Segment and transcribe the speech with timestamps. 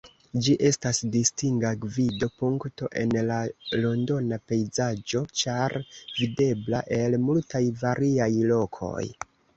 [0.45, 3.37] Ĝi estas distinga gvido-punkto en la
[3.83, 5.77] londona pejzaĝo, ĉar
[6.17, 9.09] videbla el multaj variaj lokoj.